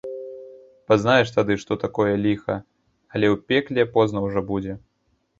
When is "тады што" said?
1.35-1.75